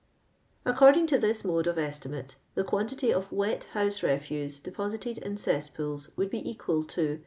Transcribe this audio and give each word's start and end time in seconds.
According 0.65 1.05
to 1.13 1.19
tliis 1.19 1.45
mode 1.45 1.67
of 1.67 1.77
estimate, 1.77 2.35
the 2.55 2.63
quan 2.63 2.87
tity 2.87 3.11
of 3.15 3.31
wet 3.31 3.65
house 3.75 3.99
refiiHo 4.01 4.63
deposited 4.63 5.19
in 5.19 5.35
cessjuwU 5.35 6.09
would 6.17 6.31
be 6.31 6.49
equal 6.49 6.83
^> 6.83 7.09
l. 7.13 7.19